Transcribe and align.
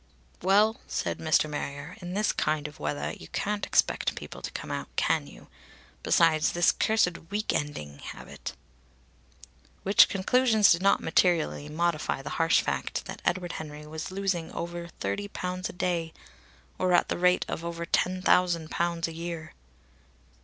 "Well," 0.41 0.79
said 0.87 1.19
Mr. 1.19 1.47
Marrier. 1.47 1.95
"In 2.01 2.15
this 2.15 2.31
kind 2.31 2.67
of 2.67 2.79
weathah 2.79 3.21
you 3.21 3.27
can't 3.27 3.67
expect 3.67 4.15
people 4.15 4.41
to 4.41 4.49
come 4.49 4.71
out, 4.71 4.87
can 4.95 5.27
you? 5.27 5.45
Besides, 6.01 6.53
this 6.53 6.71
cursed 6.71 7.29
week 7.29 7.53
ending 7.53 7.99
habit" 7.99 8.53
Which 9.83 10.09
conclusions 10.09 10.71
did 10.71 10.81
not 10.81 11.01
materially 11.01 11.69
modify 11.69 12.23
the 12.23 12.31
harsh 12.41 12.61
fact 12.61 13.05
that 13.05 13.21
Edward 13.25 13.51
Henry 13.61 13.85
was 13.85 14.09
losing 14.09 14.51
over 14.53 14.87
thirty 14.87 15.27
pounds 15.27 15.69
a 15.69 15.73
day 15.73 16.13
or 16.79 16.93
at 16.93 17.09
the 17.09 17.19
rate 17.19 17.45
of 17.47 17.63
over 17.63 17.85
ten 17.85 18.23
thousand 18.23 18.71
pounds 18.71 19.07
a 19.07 19.13
year. 19.13 19.53